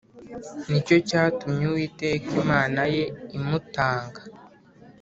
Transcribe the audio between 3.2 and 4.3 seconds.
imutanga